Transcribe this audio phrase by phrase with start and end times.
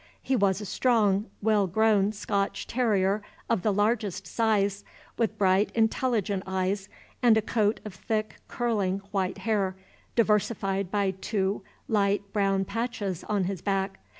[0.23, 4.83] He was a strong, well grown Scotch terrier of the largest size,
[5.15, 6.89] with bright, intelligent eyes,
[7.21, 9.75] and a coat of thick curling white hair,
[10.15, 13.99] diversified by two light brown patches on his back.